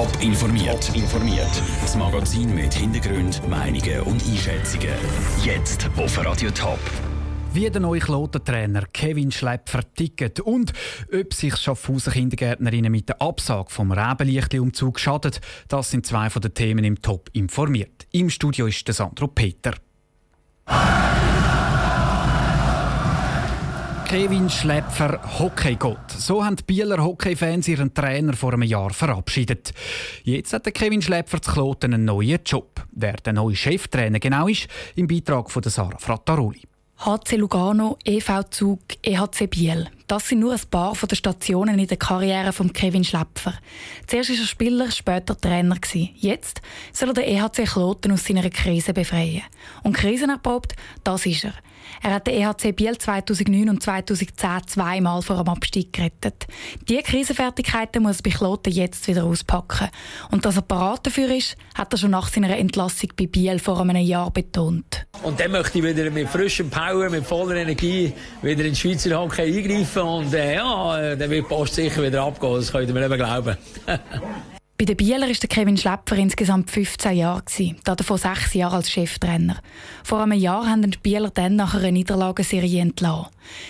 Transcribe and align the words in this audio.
Top 0.00 0.22
informiert. 0.22 0.96
informiert. 0.96 1.62
Das 1.82 1.94
Magazin 1.94 2.54
mit 2.54 2.72
Hintergrund, 2.72 3.46
Meinungen 3.50 4.00
und 4.04 4.26
Einschätzungen. 4.26 4.94
Jetzt 5.44 5.90
auf 5.94 6.24
Radio 6.24 6.50
Top. 6.52 6.78
Wie 7.52 7.68
der 7.68 7.82
neue 7.82 8.00
Klotentrainer 8.00 8.86
Kevin 8.94 9.30
Schlepfer 9.30 9.82
tickt 9.94 10.40
und 10.40 10.72
ob 11.12 11.34
sich 11.34 11.54
Schaffhauser 11.54 12.12
Kindergärtnerinnen 12.12 12.90
mit 12.90 13.10
der 13.10 13.20
Absage 13.20 13.68
vom 13.68 13.92
Rebenlichtli-Umzug 13.92 14.98
schadet, 14.98 15.42
das 15.68 15.90
sind 15.90 16.06
zwei 16.06 16.30
von 16.30 16.40
den 16.40 16.54
Themen 16.54 16.84
im 16.84 17.02
Top 17.02 17.28
informiert. 17.34 18.06
Im 18.10 18.30
Studio 18.30 18.68
ist 18.68 18.88
der 18.88 18.94
Sandro 18.94 19.28
Peter. 19.28 19.74
Kevin 24.10 24.50
Schläpfer, 24.50 25.20
Hockeygott. 25.38 26.10
So 26.10 26.44
haben 26.44 26.56
die 26.56 26.64
Bieler 26.64 27.00
Hockeyfans 27.00 27.68
ihren 27.68 27.94
Trainer 27.94 28.32
vor 28.32 28.52
einem 28.52 28.64
Jahr 28.64 28.90
verabschiedet. 28.90 29.72
Jetzt 30.24 30.52
hat 30.52 30.64
Kevin 30.74 31.00
Schläpfer 31.00 31.40
zu 31.40 31.52
Kloten 31.52 31.94
einen 31.94 32.06
neuen 32.06 32.40
Job. 32.44 32.84
Wer 32.90 33.12
der 33.12 33.34
neue 33.34 33.54
Cheftrainer 33.54 34.18
genau 34.18 34.48
ist, 34.48 34.66
im 34.96 35.06
Beitrag 35.06 35.48
von 35.48 35.62
Sarah 35.62 35.96
Frattaroli. 35.96 36.62
HC 36.98 37.36
Lugano, 37.36 37.98
EV 38.04 38.50
Zug, 38.50 38.80
EHC 39.00 39.46
Biel. 39.46 39.86
Das 40.08 40.26
sind 40.26 40.40
nur 40.40 40.54
ein 40.54 40.60
paar 40.68 40.96
von 40.96 41.08
den 41.08 41.14
Stationen 41.14 41.78
in 41.78 41.86
der 41.86 41.96
Karriere 41.96 42.52
von 42.52 42.72
Kevin 42.72 43.04
Schläpfer. 43.04 43.54
Zuerst 44.08 44.30
war 44.30 44.36
er 44.36 44.44
Spieler, 44.44 44.90
später 44.90 45.40
Trainer. 45.40 45.76
Jetzt 46.16 46.60
soll 46.92 47.10
er 47.10 47.14
den 47.14 47.24
EHC 47.24 47.64
Kloten 47.64 48.10
aus 48.10 48.24
seiner 48.24 48.50
Krise 48.50 48.92
befreien. 48.92 49.42
Und 49.84 49.92
Krisen 49.92 50.30
erprobt, 50.30 50.74
das 51.04 51.26
ist 51.26 51.44
er. 51.44 51.54
Er 52.02 52.14
hat 52.14 52.26
den 52.26 52.34
EHC 52.34 52.72
Biel 52.72 52.96
2009 52.96 53.68
und 53.68 53.82
2010 53.82 54.66
zweimal 54.66 55.22
vor 55.22 55.36
dem 55.36 55.48
Abstieg 55.48 55.92
gerettet. 55.92 56.46
Diese 56.88 57.02
Krisenfertigkeiten 57.02 58.02
muss 58.02 58.22
bei 58.22 58.30
Kloten 58.30 58.72
jetzt 58.72 59.06
wieder 59.08 59.24
auspacken. 59.24 59.88
Und 60.30 60.44
dass 60.44 60.56
er 60.56 60.62
parat 60.62 61.06
dafür 61.06 61.30
ist, 61.30 61.56
hat 61.74 61.92
er 61.92 61.98
schon 61.98 62.10
nach 62.10 62.28
seiner 62.28 62.56
Entlassung 62.56 63.10
bei 63.16 63.26
Biel 63.26 63.58
vor 63.58 63.80
einem 63.80 63.96
Jahr 63.96 64.30
betont. 64.30 65.06
Und 65.22 65.38
dann 65.38 65.50
möchte 65.50 65.78
ich 65.78 65.84
wieder 65.84 66.10
mit 66.10 66.28
frischem 66.28 66.70
Power, 66.70 67.10
mit 67.10 67.24
voller 67.24 67.56
Energie 67.56 68.12
wieder 68.42 68.60
in 68.60 68.68
den 68.68 68.76
Schweizer 68.76 69.18
Hockey 69.18 69.42
eingreifen 69.42 70.02
und 70.02 70.34
äh, 70.34 70.54
ja, 70.54 71.14
dann 71.16 71.30
wird 71.30 71.44
die 71.44 71.48
Post 71.48 71.74
sicher 71.74 72.02
wieder 72.02 72.22
abgehen, 72.22 72.54
das 72.54 72.72
könnt 72.72 72.88
ihr 72.88 72.94
mir 72.94 73.04
eben 73.04 73.16
glauben. 73.16 73.56
Bei 74.80 74.86
den 74.86 74.96
Bieler 74.96 75.28
war 75.28 75.34
Kevin 75.34 75.76
Schlepper 75.76 76.16
insgesamt 76.16 76.70
15 76.70 77.14
Jahre, 77.14 77.42
davon 77.84 78.16
sechs 78.16 78.54
Jahre 78.54 78.76
als 78.76 78.90
Cheftrainer. 78.90 79.58
Vor 80.02 80.22
einem 80.22 80.38
Jahr 80.38 80.66
haben 80.66 80.90
die 80.90 80.96
Bieler 80.96 81.28
dann 81.28 81.56
nach 81.56 81.74
einer 81.74 81.90
Niederlagenserie 81.90 82.80
entlassen. 82.80 83.26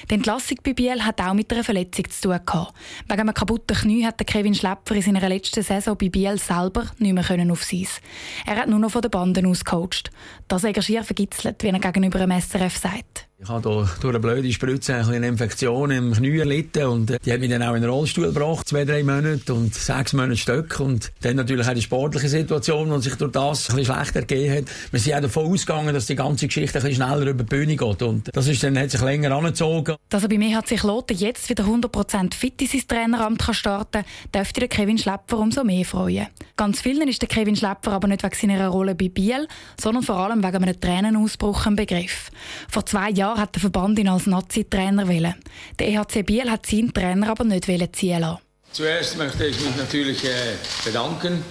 Die 0.08 0.14
Entlassung 0.14 0.58
bei 0.62 0.72
Biel 0.72 1.02
hat 1.02 1.20
auch 1.20 1.34
mit 1.34 1.52
einer 1.52 1.64
Verletzung 1.64 2.08
zu 2.08 2.28
tun 2.28 2.38
gehabt. 2.46 2.74
Wegen 3.08 3.20
einem 3.22 3.34
kaputten 3.34 3.76
Knie 3.76 4.06
hat 4.06 4.24
Kevin 4.24 4.54
Schlepper 4.54 4.94
in 4.94 5.02
seiner 5.02 5.28
letzten 5.28 5.64
Saison 5.64 5.98
bei 5.98 6.10
Biel 6.10 6.38
selber 6.38 6.86
nicht 6.98 7.12
mehr 7.12 7.24
können 7.24 7.50
aufs 7.50 7.72
Eis. 7.72 8.00
Er 8.46 8.54
hat 8.54 8.68
nur 8.68 8.78
noch 8.78 8.92
von 8.92 9.02
den 9.02 9.10
Banden 9.10 9.46
aus 9.46 9.64
gecoacht. 9.64 10.12
Das 10.46 10.62
ist 10.62 10.76
er 10.76 10.80
schier 10.80 11.02
vergitzelt, 11.02 11.60
wie 11.64 11.70
er 11.70 11.80
gegenüber 11.80 12.20
dem 12.20 12.40
SRF 12.40 12.76
sagt. 12.76 13.29
Ich 13.42 13.48
habe 13.48 13.70
hier 13.70 13.88
durch 14.02 14.14
eine 14.14 14.20
blöde 14.20 14.52
Spritze 14.52 14.96
eine 14.96 15.26
Infektion 15.26 15.90
im 15.90 16.12
Knie 16.12 16.40
erlitten 16.40 16.84
und 16.84 17.16
die 17.24 17.32
hat 17.32 17.40
mich 17.40 17.48
dann 17.48 17.62
auch 17.62 17.74
in 17.74 17.80
den 17.80 17.90
Rollstuhl 17.90 18.26
gebracht, 18.26 18.68
zwei, 18.68 18.84
drei 18.84 19.02
Monate 19.02 19.54
und 19.54 19.74
sechs 19.74 20.12
Monate 20.12 20.36
Stück 20.36 20.78
und 20.78 21.10
dann 21.22 21.36
natürlich 21.36 21.66
auch 21.66 21.72
die 21.72 21.80
sportliche 21.80 22.28
Situation, 22.28 22.90
die 22.90 23.00
sich 23.00 23.14
durch 23.14 23.32
das 23.32 23.70
ein 23.70 23.76
bisschen 23.76 23.94
schlecht 23.94 24.16
ergeben 24.16 24.58
hat. 24.58 24.64
Wir 24.90 25.00
sind 25.00 25.14
auch 25.14 25.20
davon 25.22 25.52
ausgegangen, 25.54 25.94
dass 25.94 26.04
die 26.04 26.16
ganze 26.16 26.48
Geschichte 26.48 26.80
ein 26.80 26.84
bisschen 26.84 27.02
schneller 27.02 27.30
über 27.30 27.42
die 27.42 27.48
Bühne 27.48 27.76
geht 27.76 28.02
und 28.02 28.28
das 28.30 28.46
ist 28.46 28.62
dann, 28.62 28.78
hat 28.78 28.90
sich 28.90 29.00
länger 29.00 29.34
angezogen. 29.34 29.96
Dass 30.10 30.22
er 30.22 30.28
bei 30.28 30.36
mir 30.36 30.54
hat 30.54 30.68
sich 30.68 30.82
Lothar 30.82 31.16
jetzt 31.16 31.48
wieder 31.48 31.64
100% 31.64 32.34
fit 32.34 32.60
in 32.60 32.68
sein 32.68 32.82
Traineramt 32.86 33.40
kann 33.40 33.54
starten 33.54 34.02
kann, 34.02 34.04
dürfte 34.34 34.68
Kevin 34.68 34.98
Schlepper 34.98 35.38
umso 35.38 35.64
mehr 35.64 35.86
freuen. 35.86 36.26
Ganz 36.56 36.82
vielen 36.82 37.08
ist 37.08 37.22
der 37.22 37.28
Kevin 37.28 37.56
Schlepper 37.56 37.92
aber 37.92 38.06
nicht 38.06 38.22
wegen 38.22 38.34
seiner 38.34 38.68
Rolle 38.68 38.94
bei 38.94 39.08
Biel, 39.08 39.48
sondern 39.80 40.02
vor 40.02 40.16
allem 40.16 40.44
wegen 40.44 40.56
einem 40.56 40.78
Tränenausbruch 40.78 41.64
ein 41.64 41.76
Begriff. 41.76 42.30
Vor 42.68 42.84
zwei 42.84 43.08
Jahren 43.08 43.29
Jahren 43.30 43.40
hat 43.40 43.54
der 43.54 43.60
Verband 43.60 43.98
ihn 43.98 44.08
als 44.08 44.26
Nazi-Trainer 44.26 45.08
wählen. 45.08 45.34
Der 45.78 45.88
EHC 45.88 46.24
Biel 46.24 46.50
hat 46.50 46.66
seinen 46.66 46.92
Trainer 46.92 47.30
aber 47.30 47.44
nicht 47.44 47.66
ziehen 47.96 48.20
lassen. 48.20 48.40
Zuerst 48.72 49.18
möchte 49.18 49.46
ich 49.46 49.60
mich 49.60 49.76
natürlich 49.76 50.24
äh, 50.24 50.56
bedanken 50.84 51.42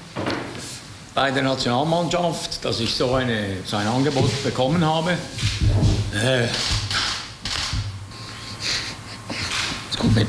bei 1.13 1.31
der 1.31 1.43
Nationalmannschaft, 1.43 2.63
dass 2.63 2.79
ich 2.79 2.93
so, 2.93 3.13
eine, 3.13 3.57
so 3.65 3.77
ein 3.77 3.87
Angebot 3.87 4.31
bekommen 4.43 4.85
habe. 4.85 5.17
Äh, 6.13 6.45
ist 9.89 9.99
gut 9.99 10.15
mit. 10.15 10.27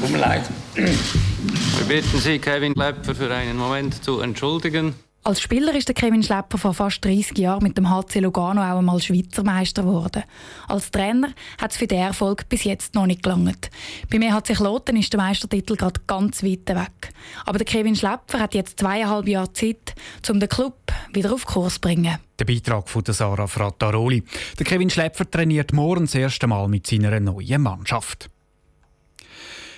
Tut 0.00 0.10
mir 0.10 0.18
leid. 0.18 0.42
Wir 0.74 1.86
bitten 1.86 2.18
Sie, 2.18 2.38
Kevin 2.38 2.74
Lepper, 2.74 3.14
für 3.14 3.32
einen 3.32 3.56
Moment 3.56 4.02
zu 4.02 4.20
entschuldigen. 4.20 4.94
Als 5.26 5.40
Spieler 5.40 5.74
ist 5.74 5.88
der 5.88 5.94
Kevin 5.94 6.22
Schlepper 6.22 6.58
vor 6.58 6.74
fast 6.74 7.02
30 7.02 7.38
Jahren 7.38 7.62
mit 7.62 7.78
dem 7.78 7.88
HC 7.88 8.20
Lugano 8.20 8.60
auch 8.60 8.76
einmal 8.76 9.00
Schweizer 9.00 9.42
Meister 9.42 9.82
geworden. 9.82 10.22
Als 10.68 10.90
Trainer 10.90 11.30
hat 11.58 11.70
es 11.70 11.78
für 11.78 11.86
den 11.86 12.00
Erfolg 12.00 12.46
bis 12.50 12.64
jetzt 12.64 12.94
noch 12.94 13.06
nicht 13.06 13.22
gelangt. 13.22 13.70
Bei 14.10 14.18
mir 14.18 14.34
hat 14.34 14.46
sich 14.46 14.58
Loten 14.58 14.98
ist 14.98 15.14
der 15.14 15.20
Meistertitel 15.20 15.76
gerade 15.76 15.98
ganz 16.06 16.42
weit 16.42 16.68
weg. 16.68 17.14
Aber 17.46 17.56
der 17.56 17.64
Kevin 17.64 17.96
Schlepper 17.96 18.38
hat 18.38 18.54
jetzt 18.54 18.80
zweieinhalb 18.80 19.26
Jahre 19.26 19.50
Zeit, 19.54 19.94
um 20.28 20.40
den 20.40 20.48
Club 20.50 20.92
wieder 21.14 21.32
auf 21.32 21.46
Kurs 21.46 21.74
zu 21.74 21.80
bringen. 21.80 22.18
Der 22.38 22.44
Beitrag 22.44 22.90
von 22.90 23.02
Sarah 23.06 23.46
Frattaroli. 23.46 24.22
Der 24.58 24.66
Kevin 24.66 24.90
Schlepper 24.90 25.30
trainiert 25.30 25.72
morgen 25.72 26.04
das 26.04 26.16
erste 26.16 26.46
Mal 26.46 26.68
mit 26.68 26.86
seiner 26.86 27.18
neuen 27.18 27.62
Mannschaft. 27.62 28.28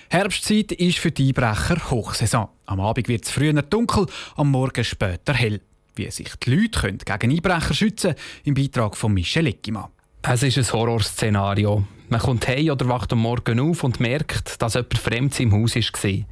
Herbstzeit 0.08 0.72
ist 0.72 0.98
für 0.98 1.10
die 1.10 1.28
Einbrecher 1.28 1.90
Hochsaison. 1.90 2.48
Am 2.66 2.80
Abend 2.80 3.08
wird 3.08 3.24
es 3.24 3.30
früher 3.30 3.60
dunkel, 3.62 4.06
am 4.36 4.50
Morgen 4.50 4.84
später 4.84 5.34
hell. 5.34 5.60
Wie 5.96 6.10
sich 6.10 6.36
die 6.36 6.54
Leute 6.54 6.80
können 6.80 6.98
gegen 6.98 7.32
Einbrecher 7.32 7.74
schützen 7.74 8.14
können, 8.14 8.24
im 8.44 8.54
Beitrag 8.54 8.96
von 8.96 9.12
Michel 9.12 9.48
Eckimann. 9.48 9.88
Es 10.22 10.42
ist 10.42 10.58
ein 10.58 10.72
Horrorszenario. 10.72 11.84
Man 12.08 12.20
kommt 12.20 12.46
heim 12.46 12.70
oder 12.70 12.88
wacht 12.88 13.12
am 13.12 13.20
Morgen 13.20 13.58
auf 13.58 13.82
und 13.82 13.98
merkt, 13.98 14.62
dass 14.62 14.74
jemand 14.74 14.98
Fremdes 14.98 15.40
im 15.40 15.52
Haus 15.52 15.74
war. 15.74 16.24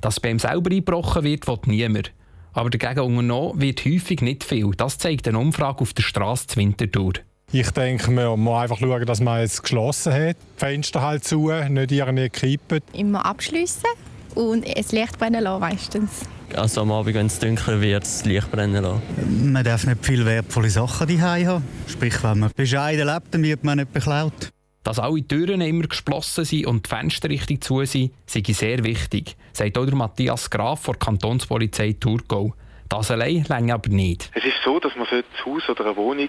Dass 0.00 0.20
beim 0.20 0.38
selber 0.38 0.70
eingebrochen 0.70 1.24
wird, 1.24 1.48
will 1.48 1.58
niemand. 1.66 2.12
Aber 2.52 2.70
dagegen 2.70 3.00
unternommen 3.00 3.60
wird 3.60 3.84
häufig 3.84 4.22
nicht 4.22 4.44
viel. 4.44 4.70
Das 4.76 4.98
zeigt 4.98 5.26
eine 5.26 5.38
Umfrage 5.38 5.80
auf 5.80 5.94
der 5.94 6.02
Straße 6.02 6.46
zu 6.46 6.56
Winterthur. 6.56 7.14
Ich 7.52 7.70
denke, 7.70 8.10
man 8.10 8.40
muss 8.40 8.58
einfach 8.62 8.78
schauen, 8.78 9.06
dass 9.06 9.20
man 9.20 9.40
es 9.40 9.62
geschlossen 9.62 10.12
hat. 10.12 10.36
Die 10.36 10.58
Fenster 10.58 11.00
halt 11.00 11.22
zu, 11.22 11.48
nicht 11.68 11.92
irgendwie 11.92 12.28
kippen. 12.28 12.80
Immer 12.92 13.24
abschliessen 13.24 13.88
und 14.34 14.64
es 14.64 14.90
Licht 14.90 15.16
brennen 15.16 15.44
lassen 15.44 15.60
meistens. 15.60 16.10
Also 16.56 16.80
am 16.80 16.90
Abend, 16.90 17.14
wenn 17.14 17.26
es 17.26 17.38
dunkler 17.38 17.80
wird, 17.80 18.02
das 18.02 18.24
Licht 18.24 18.50
brennen 18.50 18.82
lassen. 18.82 19.52
Man 19.52 19.62
darf 19.62 19.86
nicht 19.86 20.04
viele 20.04 20.26
wertvolle 20.26 20.70
Sachen 20.70 21.06
daheim 21.06 21.46
haben. 21.46 21.64
Sprich, 21.86 22.20
wenn 22.24 22.40
man 22.40 22.50
bescheiden 22.54 23.06
lebt, 23.06 23.32
dann 23.32 23.44
wird 23.44 23.62
man 23.62 23.78
nicht 23.78 23.92
beklaut. 23.92 24.50
Dass 24.82 24.98
alle 24.98 25.22
Türen 25.26 25.60
immer 25.60 25.86
geschlossen 25.86 26.44
sind 26.44 26.66
und 26.66 26.86
die 26.86 26.88
Fenster 26.88 27.28
richtig 27.28 27.62
zu 27.62 27.84
sind, 27.84 28.12
sei 28.26 28.42
sehr 28.52 28.82
wichtig, 28.82 29.36
sagt 29.52 29.78
auch 29.78 29.86
der 29.86 29.94
Matthias 29.94 30.50
Graf 30.50 30.80
von 30.80 30.94
der 30.94 30.98
Kantonspolizei 30.98 31.94
Thurgau. 31.98 32.54
Das 32.88 33.10
allein 33.10 33.44
länge 33.48 33.74
aber 33.74 33.88
nicht. 33.88 34.30
Es 34.34 34.44
ist 34.44 34.62
so, 34.64 34.78
dass 34.78 34.94
man 34.94 35.06
das 35.10 35.44
Haus 35.44 35.68
oder 35.68 35.86
eine 35.86 35.96
Wohnung, 35.96 36.28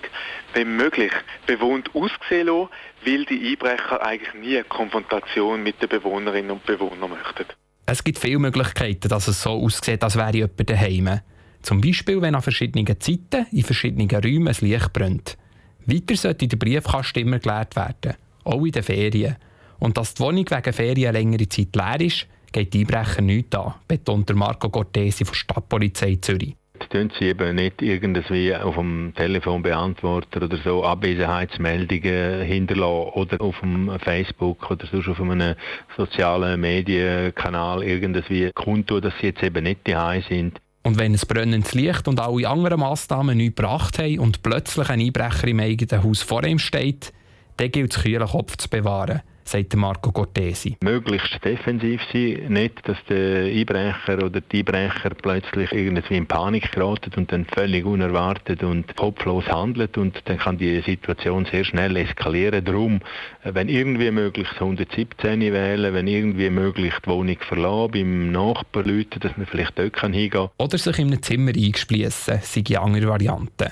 wenn 0.53 0.75
möglich, 0.75 1.11
bewohnt 1.45 1.89
aussehen 1.93 2.47
lassen, 2.47 2.69
weil 3.05 3.25
die 3.25 3.49
Einbrecher 3.49 4.01
eigentlich 4.01 4.33
nie 4.33 4.55
eine 4.55 4.63
Konfrontation 4.63 5.61
mit 5.61 5.81
den 5.81 5.89
Bewohnerinnen 5.89 6.51
und 6.51 6.65
Bewohnern 6.65 7.11
möchten. 7.11 7.45
Es 7.85 8.03
gibt 8.03 8.19
viele 8.19 8.39
Möglichkeiten, 8.39 9.07
dass 9.07 9.27
es 9.27 9.41
so 9.41 9.51
aussieht, 9.51 10.03
als 10.03 10.17
wäre 10.17 10.33
jemand 10.33 10.69
daheim. 10.69 11.21
Zum 11.61 11.81
Beispiel, 11.81 12.21
wenn 12.21 12.35
an 12.35 12.41
verschiedenen 12.41 12.85
Zeiten 12.99 13.45
in 13.51 13.63
verschiedenen 13.63 14.09
Räumen 14.09 14.47
ein 14.47 14.55
Licht 14.61 14.93
brennt. 14.93 15.37
Weiter 15.85 16.15
sollte 16.15 16.47
der 16.47 16.57
Briefkasten 16.57 17.19
immer 17.19 17.39
geleert 17.39 17.75
werden, 17.75 18.15
auch 18.43 18.65
in 18.65 18.71
den 18.71 18.83
Ferien. 18.83 19.37
Und 19.79 19.97
dass 19.97 20.15
die 20.15 20.21
Wohnung 20.21 20.45
wegen 20.49 20.73
Ferien 20.73 21.13
längere 21.13 21.47
Zeit 21.47 21.75
leer 21.75 22.01
ist, 22.01 22.27
geht 22.51 22.73
die 22.73 22.81
Einbrecher 22.81 23.21
nichts 23.21 23.55
an, 23.55 23.75
betont 23.87 24.33
Marco 24.35 24.69
Cortesi 24.69 25.25
von 25.25 25.35
Stadtpolizei 25.35 26.17
Zürich. 26.21 26.55
Tun 26.89 27.11
sie 27.19 27.25
eben 27.25 27.55
nicht 27.55 27.81
irgendwie 27.81 28.55
auf 28.55 28.75
dem 28.75 29.11
Telefonbeantworter 29.15 30.43
oder 30.43 30.57
so 30.63 30.85
Abwesenheitsmeldungen 30.85 32.43
hinterlassen 32.43 33.11
oder 33.13 33.41
auf 33.41 33.59
dem 33.59 33.91
Facebook 33.99 34.71
oder 34.71 34.87
sonst 34.87 35.09
auf 35.09 35.19
einem 35.19 35.55
sozialen 35.97 36.61
Medienkanal 36.61 37.83
irgendwie 37.83 38.51
kundtun, 38.53 39.01
dass 39.01 39.13
sie 39.19 39.27
jetzt 39.27 39.43
eben 39.43 39.63
nicht 39.63 39.87
daheim 39.87 40.23
sind. 40.29 40.59
Und 40.83 40.97
wenn 40.97 41.13
es 41.13 41.25
brennendes 41.25 41.73
Licht 41.73 42.07
und 42.07 42.21
alle 42.21 42.47
anderen 42.47 42.79
Massnahmen 42.79 43.37
nichts 43.37 43.57
gebracht 43.57 43.99
haben 43.99 44.19
und 44.19 44.41
plötzlich 44.41 44.89
ein 44.89 45.01
Einbrecher 45.01 45.47
im 45.47 45.59
eigenen 45.59 46.03
Haus 46.03 46.21
vor 46.21 46.45
ihm 46.45 46.59
steht, 46.59 47.11
dann 47.57 47.71
gilt 47.71 47.95
es, 47.95 48.03
kühlen 48.03 48.27
Kopf 48.27 48.55
zu 48.55 48.69
bewahren 48.69 49.21
sagt 49.47 49.75
Marco 49.75 50.11
Cortesi. 50.11 50.77
Möglichst 50.83 51.43
defensiv 51.43 52.01
sein, 52.11 52.47
nicht, 52.49 52.87
dass 52.87 52.97
der 53.09 53.45
Einbrecher 53.45 54.23
oder 54.23 54.41
die 54.41 54.59
Einbrecher 54.59 55.11
plötzlich 55.21 55.71
irgendwie 55.71 56.17
in 56.17 56.27
Panik 56.27 56.71
geraten 56.71 57.11
und 57.15 57.31
dann 57.31 57.45
völlig 57.45 57.85
unerwartet 57.85 58.63
und 58.63 58.95
kopflos 58.95 59.45
handelt 59.47 59.97
und 59.97 60.21
dann 60.25 60.37
kann 60.37 60.57
die 60.57 60.81
Situation 60.81 61.45
sehr 61.45 61.63
schnell 61.63 61.95
eskalieren. 61.95 62.63
Darum, 62.63 62.99
wenn 63.43 63.69
irgendwie 63.69 64.11
möglich 64.11 64.47
117 64.55 65.39
wählen, 65.39 65.93
wenn 65.93 66.07
irgendwie 66.07 66.49
möglich 66.49 66.93
die 67.05 67.09
Wohnung 67.09 67.37
verlassen, 67.39 67.91
beim 67.91 68.31
Nachbar 68.31 68.83
Leuten, 68.83 69.19
dass 69.19 69.37
man 69.37 69.45
vielleicht 69.45 69.79
dort 69.79 69.99
hingehen 69.99 70.29
kann. 70.29 70.49
Oder 70.57 70.77
sich 70.77 70.99
in 70.99 71.07
einem 71.07 71.21
Zimmer 71.21 71.51
eingespliessen, 71.55 72.39
sind 72.41 72.69
die 72.69 72.77
andere 72.77 73.07
Variante. 73.07 73.71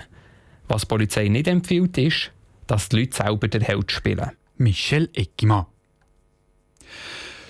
Was 0.68 0.82
die 0.82 0.88
Polizei 0.88 1.28
nicht 1.28 1.48
empfiehlt, 1.48 1.98
ist, 1.98 2.32
dass 2.68 2.90
die 2.90 3.02
Leute 3.02 3.16
selber 3.16 3.48
den 3.48 3.62
Held 3.62 3.92
spielen. 3.92 4.32
Michel 4.58 5.10
Eckimann. 5.14 5.66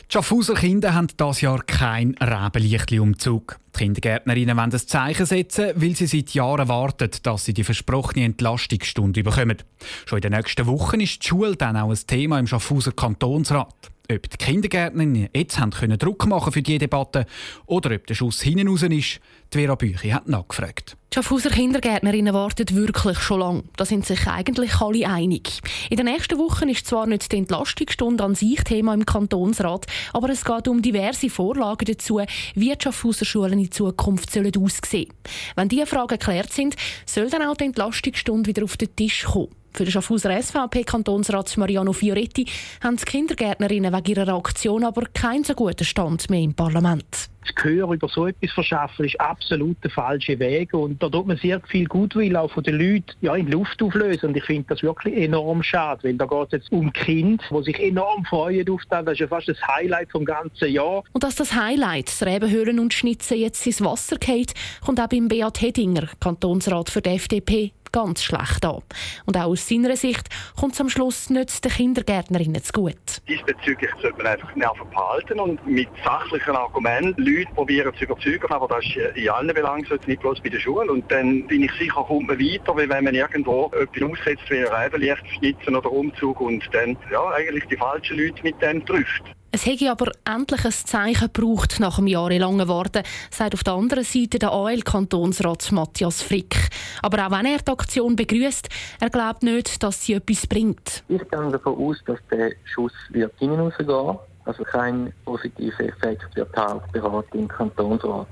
Die 0.08 0.14
Schaffhauser 0.14 0.54
Kinder 0.54 0.94
haben 0.94 1.08
dieses 1.08 1.42
Jahr 1.42 1.64
keinen 1.64 2.16
Rebenlichtli-Umzug. 2.16 3.58
Die 3.76 3.80
Kindergärtnerinnen 3.80 4.56
wollen 4.56 4.72
ein 4.72 4.80
Zeichen 4.80 5.26
setzen, 5.26 5.72
weil 5.76 5.96
sie 5.96 6.08
seit 6.08 6.34
Jahren 6.36 6.70
warten, 6.70 7.10
dass 7.24 7.46
sie 7.46 7.54
die 7.54 7.64
versprochene 7.64 8.26
Entlastungsstunde 8.26 9.24
bekommen. 9.24 9.58
Schon 10.06 10.20
in 10.20 10.22
den 10.22 10.34
nächsten 10.34 10.68
Wochen 10.68 11.00
ist 11.00 11.24
die 11.24 11.28
Schule 11.28 11.56
dann 11.56 11.76
auch 11.76 11.90
ein 11.90 12.00
Thema 12.08 12.40
im 12.40 12.48
Schaffhauser 12.48 12.92
Kantonsrat. 12.92 13.92
Ob 14.12 14.30
die 14.30 14.38
Kindergärtnerinnen 14.38 15.30
jetzt 15.34 15.60
haben 15.60 15.72
können 15.72 15.98
Druck 15.98 16.28
machen 16.28 16.54
für 16.54 16.62
diese 16.62 16.80
Debatte 16.80 17.26
oder 17.66 17.96
ob 17.96 18.06
der 18.06 18.14
Schuss 18.14 18.42
hinten 18.42 18.68
raus 18.68 18.84
ist, 18.84 19.20
die 19.52 19.58
Vera 19.58 19.76
Büchi 19.76 20.10
hat 20.10 20.28
nachgefragt. 20.28 20.96
Die 21.12 21.16
Schaffhauser 21.16 21.50
Kindergärtnerinnen 21.50 22.34
warten 22.34 22.76
wirklich 22.76 23.18
schon 23.20 23.40
lange. 23.40 23.64
Da 23.78 23.86
sind 23.86 24.06
sich 24.06 24.28
eigentlich 24.28 24.80
alle 24.80 25.08
einig. 25.08 25.62
In 25.90 25.98
den 25.98 26.06
nächsten 26.06 26.38
Wochen 26.38 26.70
ist 26.70 26.86
zwar 26.86 27.08
nicht 27.08 27.32
die 27.32 27.38
Entlastungsstunde 27.38 28.24
an 28.24 28.36
sich 28.36 28.64
Thema 28.64 28.94
im 28.94 29.06
Kantonsrat, 29.06 29.88
aber 30.14 30.30
es 30.30 30.46
geht 30.46 30.68
um 30.68 30.82
diverse 30.82 31.30
Vorlagen 31.30 31.86
dazu, 31.86 32.22
wie 32.54 32.70
die 32.70 32.84
Schaffhauser 32.84 33.26
Schulen 33.26 33.60
in 33.60 33.72
Zukunft 33.72 34.38
aussehen 34.38 34.54
sollen. 34.86 35.08
Wenn 35.56 35.70
diese 35.70 35.88
Fragen 35.88 36.20
geklärt 36.20 36.54
sind, 36.54 36.76
soll 37.06 37.30
dann 37.30 37.44
auch 37.44 37.58
die 37.58 37.66
Entlastungsstunde 37.66 38.48
wieder 38.48 38.64
auf 38.64 38.78
den 38.78 38.96
Tisch 38.96 39.24
kommen. 39.24 39.50
Für 39.76 39.84
den 39.84 39.92
Schaffhauser 39.92 40.42
SVP-Kantonsrat 40.42 41.58
Mariano 41.58 41.92
Fioretti 41.92 42.46
haben 42.82 42.96
die 42.96 43.04
Kindergärtnerinnen 43.04 43.94
wegen 43.94 44.12
ihrer 44.18 44.34
Aktion 44.34 44.86
aber 44.86 45.04
keinen 45.14 45.44
so 45.44 45.54
guten 45.54 45.84
Stand 45.84 46.30
mehr 46.30 46.40
im 46.40 46.54
Parlament. 46.54 47.30
Das 47.42 47.54
Gehör 47.56 47.92
über 47.92 48.08
so 48.08 48.26
etwas 48.26 48.52
verschaffen 48.54 49.06
ist 49.06 49.20
absolut 49.20 49.76
der 49.84 49.92
falsche 49.92 50.40
Weg 50.40 50.74
und 50.74 51.04
da 51.04 51.10
tut 51.10 51.28
man 51.28 51.36
sehr 51.38 51.60
viel 51.68 51.88
Gutwill 51.88 52.38
auch 52.38 52.50
von 52.50 52.64
den 52.64 52.76
Leuten 52.80 53.12
ja, 53.20 53.36
in 53.36 53.52
Luft 53.52 53.84
auflösen 53.84 54.30
und 54.30 54.38
ich 54.38 54.46
finde 54.46 54.66
das 54.70 54.82
wirklich 54.82 55.18
enorm 55.18 55.62
schade, 55.62 56.06
weil 56.06 56.14
da 56.14 56.26
geht 56.26 56.48
es 56.48 56.52
jetzt 56.54 56.72
um 56.72 56.94
Kind, 56.94 57.44
die 57.52 57.64
sich 57.64 57.80
enorm 57.80 58.24
freuen 58.24 58.68
auf 58.70 58.82
das, 58.90 59.04
das 59.04 59.14
ist 59.14 59.20
ja 59.20 59.28
fast 59.28 59.50
das 59.50 59.58
Highlight 59.68 60.10
vom 60.10 60.24
ganzen 60.24 60.70
Jahr. 60.70 61.04
Und 61.12 61.24
dass 61.24 61.36
das 61.36 61.54
Highlight, 61.54 62.08
das 62.08 62.26
Rebenhöhlen 62.26 62.80
und 62.80 62.94
Schnitzen 62.94 63.38
jetzt 63.38 63.68
ins 63.68 63.84
Wasser 63.84 64.16
geht, 64.16 64.54
kommt 64.84 65.02
auch 65.02 65.08
beim 65.08 65.28
Beat 65.28 65.62
Hedinger, 65.62 66.08
Kantonsrat 66.22 66.90
für 66.90 67.02
die 67.02 67.10
FDP, 67.10 67.74
ganz 67.96 68.24
schlecht 68.24 68.66
an. 68.66 68.82
Und 69.26 69.38
auch 69.38 69.46
aus 69.46 69.70
seiner 69.70 69.96
Sicht 69.96 70.28
kommt 70.60 70.74
es 70.74 70.82
am 70.82 70.90
Schluss 70.90 71.30
nicht 71.30 71.64
den 71.64 71.72
Kindergärtnerinnen 71.72 72.62
zu 72.62 72.74
gut. 72.74 73.22
Diesbezüglich 73.26 73.90
sollte 74.02 74.18
man 74.18 74.28
einfach 74.28 74.54
nerven 74.54 74.90
behalten 74.90 75.40
und 75.40 75.66
mit 75.66 75.88
sachlichen 76.04 76.58
Argumenten 76.58 77.24
Leute 77.24 77.50
probieren 77.56 77.94
zu 77.98 78.04
überzeugen, 78.04 78.52
aber 78.52 78.68
das 78.68 78.84
ist 78.84 79.16
in 79.16 79.30
allen 79.30 79.54
Belangen 79.54 79.88
nicht 80.08 80.22
bloß 80.22 80.42
bei 80.42 80.50
der 80.50 80.60
Schule. 80.60 80.92
Und 80.92 81.10
dann 81.10 81.48
bin 81.48 81.64
ich 81.64 81.72
sicher, 81.80 82.04
kommt 82.04 82.28
man 82.28 82.38
weiter, 82.38 82.76
weil 82.76 82.90
wenn 82.90 83.06
man 83.06 83.16
irgendwo 83.16 83.72
etwas 83.72 84.12
aussetzt 84.12 84.44
wie 84.50 84.58
ein 84.58 84.68
Reifenlichtschnitzen 84.68 85.74
oder 85.74 85.90
Umzug 85.90 86.42
und 86.42 86.68
dann 86.74 86.98
ja, 87.10 87.26
eigentlich 87.30 87.64
die 87.66 87.78
falschen 87.78 88.18
Leute 88.18 88.44
mit 88.44 88.62
dem 88.62 88.86
trifft. 88.86 89.24
Es 89.56 89.66
hätte 89.66 89.90
aber 89.90 90.12
endlich 90.26 90.66
ein 90.66 90.72
Zeichen 90.72 91.32
gebraucht 91.32 91.80
nach 91.80 91.98
einem 91.98 92.08
jahrelangen 92.08 92.68
Warten, 92.68 93.04
sagt 93.32 93.54
auf 93.54 93.64
der 93.64 93.76
anderen 93.76 94.04
Seite 94.04 94.38
der 94.38 94.52
AL-Kantonsrat 94.52 95.72
Matthias 95.72 96.22
Frick. 96.22 96.58
Aber 97.02 97.26
auch 97.26 97.32
wenn 97.32 97.46
er 97.46 97.60
die 97.60 97.72
Aktion 97.72 98.18
begrüßt, 98.18 98.68
er 99.00 99.10
glaubt 99.10 99.44
nicht, 99.44 99.82
dass 99.82 100.04
sie 100.04 100.16
etwas 100.16 100.46
bringt. 100.46 101.06
Ich 101.08 101.22
gehe 101.30 101.52
davon 101.52 101.78
aus, 101.78 102.04
dass 102.06 102.20
der 102.30 102.52
Schuss 102.66 102.92
wird 103.12 103.32
hinausgehen 103.40 104.20
also 104.46 104.64
kein 104.64 105.12
positiver 105.26 105.86
Effekt 105.86 106.36
wird 106.36 106.56
halt 106.56 106.92
beraten 106.92 107.40
im 107.40 107.48
Kantonsrat. 107.48 108.28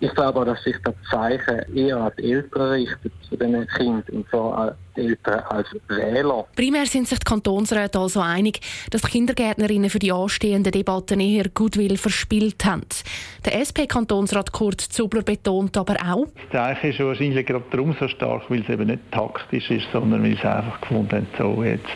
Ich 0.00 0.14
glaube 0.14 0.40
auch, 0.40 0.44
dass 0.44 0.62
sich 0.62 0.76
das 0.84 0.94
Zeichen 1.10 1.74
eher 1.74 1.96
an 1.96 2.12
die 2.18 2.32
Eltern 2.32 2.72
richtet, 2.72 3.12
zu 3.22 3.36
diesen 3.36 3.66
Kindern, 3.68 4.04
und 4.12 4.28
zwar 4.28 4.76
Eltern 4.98 5.40
als 5.48 5.68
Wähler. 5.88 6.46
Primär 6.56 6.86
sind 6.86 7.08
sich 7.08 7.18
die 7.18 7.24
Kantonsräte 7.24 7.98
also 7.98 8.20
einig, 8.20 8.60
dass 8.90 9.02
die 9.02 9.08
Kindergärtnerinnen 9.08 9.90
für 9.90 9.98
die 9.98 10.12
anstehenden 10.12 10.72
Debatten 10.72 11.20
eher 11.20 11.48
Gutwill 11.48 11.96
verspielt 11.96 12.64
haben. 12.64 12.82
Der 13.44 13.60
SP-Kantonsrat 13.60 14.52
Kurt 14.52 14.80
Zubler 14.80 15.22
betont 15.22 15.76
aber 15.76 15.96
auch, 16.04 16.26
das 16.50 16.52
Zeichen 16.52 16.90
ist 16.90 17.00
wahrscheinlich 17.00 17.46
gerade 17.46 17.64
darum 17.70 17.96
so 17.98 18.08
stark, 18.08 18.50
weil 18.50 18.62
es 18.62 18.68
eben 18.68 18.88
nicht 18.88 19.00
taktisch 19.10 19.70
ist, 19.70 19.86
sondern 19.92 20.22
weil 20.22 20.36
sie 20.36 20.44
einfach 20.44 20.80
gefunden 20.80 21.10
haben, 21.10 21.26
so 21.38 21.62
jetzt 21.62 21.86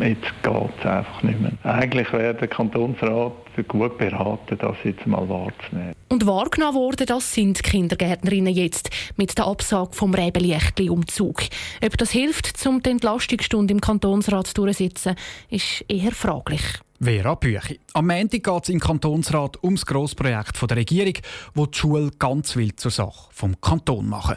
jetzt 0.00 0.42
geht 0.42 0.70
es 0.80 0.86
einfach 0.86 1.22
nicht 1.22 1.40
mehr. 1.40 1.52
Eigentlich 1.62 2.12
wäre 2.12 2.34
der 2.34 2.48
Kantonsrat 2.48 3.32
gut 3.68 3.98
beraten, 3.98 4.58
das 4.58 4.76
jetzt 4.84 5.06
mal 5.06 5.28
wahrzunehmen. 5.28 5.94
Und 6.08 6.26
wahrgenommen 6.26 6.76
worden, 6.76 7.06
das 7.06 7.32
sind 7.32 7.58
die 7.58 7.62
Kindergärtnerinnen 7.62 8.52
jetzt 8.52 8.90
mit 9.16 9.36
der 9.36 9.46
Absage 9.46 9.92
vom 9.92 10.14
Rebelichtli-Umzug. 10.14 11.42
Ob 11.84 11.98
das 11.98 12.10
hilft, 12.10 12.64
um 12.66 12.82
die 12.82 12.90
Entlastungsstunde 12.90 13.72
im 13.72 13.80
Kantonsrat 13.80 14.56
durchzusetzen, 14.56 15.16
ist 15.50 15.84
eher 15.88 16.12
fraglich. 16.12 16.62
Vera 17.02 17.34
Büchi. 17.34 17.80
Am 17.94 18.06
Montag 18.06 18.44
geht 18.44 18.62
es 18.62 18.68
im 18.68 18.78
Kantonsrat 18.78 19.62
ums 19.64 19.84
Grossprojekt 19.84 20.70
der 20.70 20.76
Regierung, 20.76 21.14
wo 21.54 21.66
die 21.66 21.76
Schule 21.76 22.10
ganz 22.18 22.54
wild 22.54 22.78
zur 22.78 22.92
Sache 22.92 23.28
vom 23.32 23.60
Kanton 23.60 24.08
machen. 24.08 24.36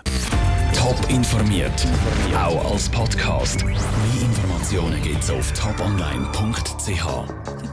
Top 0.73 0.97
informiert, 1.09 1.87
auch 2.35 2.71
als 2.71 2.89
Podcast. 2.89 3.63
Mehr 3.65 3.75
Informationen 4.21 5.01
gibt 5.01 5.23
es 5.23 5.29
auf 5.29 5.53
toponline.ch. 5.53 7.55